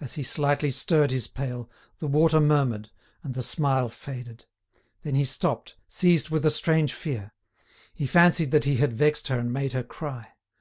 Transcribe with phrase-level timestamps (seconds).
[0.00, 1.68] As he slightly stirred his pail,
[1.98, 2.90] the water murmured,
[3.24, 4.44] and the smile faded.
[5.02, 7.34] Then he stopped, seized with a strange fear;
[7.92, 10.28] he fancied that he had vexed her and made her cry.